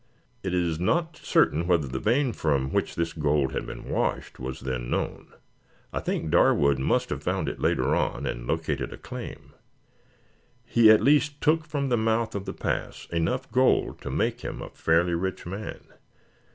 It 0.41 0.55
is 0.55 0.79
not 0.79 1.15
certain 1.17 1.67
whether 1.67 1.87
the 1.87 1.99
vein 1.99 2.33
from 2.33 2.71
which 2.73 2.95
this 2.95 3.13
gold 3.13 3.51
had 3.51 3.67
been 3.67 3.87
washed 3.87 4.39
was 4.39 4.61
then 4.61 4.89
known. 4.89 5.27
I 5.93 5.99
think 5.99 6.31
Darwood 6.31 6.79
must 6.79 7.11
have 7.11 7.21
found 7.21 7.47
it 7.47 7.59
later 7.59 7.93
on 7.93 8.25
and 8.25 8.47
located 8.47 8.91
a 8.93 8.97
claim. 8.97 9.53
He 10.65 10.89
at 10.89 11.01
least 11.03 11.39
took 11.39 11.65
from 11.67 11.89
the 11.89 11.97
mouth 11.97 12.33
of 12.33 12.45
the 12.45 12.53
pass 12.55 13.05
enough 13.11 13.51
gold 13.51 14.01
to 14.01 14.09
make 14.09 14.41
him 14.41 14.59
a 14.59 14.69
fairly 14.71 15.13
rich 15.13 15.45
man. 15.45 15.81